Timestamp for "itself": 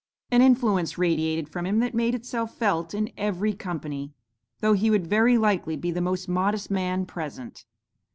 2.15-2.55